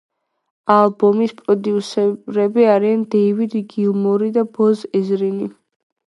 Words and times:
ალბომის 0.75 1.33
პროდიუსერები 1.41 2.65
არიან 2.75 3.03
დეივიდ 3.15 3.53
გილმორი 3.73 4.31
და 4.39 4.45
ბობ 4.55 4.97
ეზრინი. 5.01 5.51